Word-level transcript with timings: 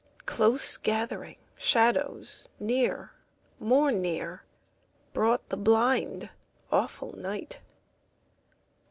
Close 0.25 0.77
gathering 0.77 1.35
shadows 1.55 2.47
near, 2.59 3.11
more 3.59 3.91
near, 3.91 4.43
Brought 5.13 5.47
the 5.49 5.57
blind, 5.57 6.31
awful 6.71 7.11
night. 7.15 7.59